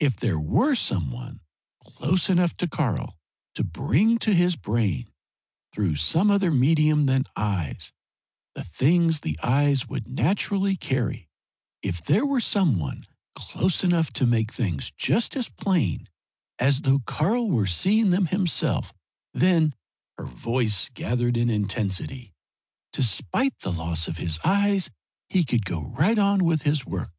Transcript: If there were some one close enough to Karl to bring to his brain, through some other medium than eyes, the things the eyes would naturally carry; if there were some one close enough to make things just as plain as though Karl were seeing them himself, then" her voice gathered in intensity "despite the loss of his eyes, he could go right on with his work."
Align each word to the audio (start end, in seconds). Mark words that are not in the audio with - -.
If 0.00 0.16
there 0.16 0.40
were 0.40 0.74
some 0.74 1.12
one 1.12 1.42
close 1.84 2.28
enough 2.28 2.56
to 2.56 2.66
Karl 2.66 3.16
to 3.54 3.62
bring 3.62 4.18
to 4.18 4.34
his 4.34 4.56
brain, 4.56 5.12
through 5.72 5.94
some 5.94 6.28
other 6.28 6.50
medium 6.50 7.06
than 7.06 7.22
eyes, 7.36 7.92
the 8.56 8.64
things 8.64 9.20
the 9.20 9.38
eyes 9.44 9.86
would 9.88 10.08
naturally 10.08 10.74
carry; 10.76 11.28
if 11.82 12.02
there 12.02 12.26
were 12.26 12.40
some 12.40 12.80
one 12.80 13.04
close 13.36 13.84
enough 13.84 14.12
to 14.14 14.26
make 14.26 14.52
things 14.52 14.90
just 14.98 15.36
as 15.36 15.48
plain 15.48 16.02
as 16.58 16.80
though 16.80 16.98
Karl 17.06 17.48
were 17.48 17.68
seeing 17.68 18.10
them 18.10 18.26
himself, 18.26 18.92
then" 19.32 19.72
her 20.18 20.26
voice 20.26 20.88
gathered 20.88 21.36
in 21.36 21.48
intensity 21.48 22.34
"despite 22.92 23.56
the 23.60 23.70
loss 23.70 24.08
of 24.08 24.18
his 24.18 24.40
eyes, 24.42 24.90
he 25.28 25.44
could 25.44 25.64
go 25.64 25.92
right 25.92 26.18
on 26.18 26.42
with 26.44 26.62
his 26.62 26.84
work." 26.84 27.14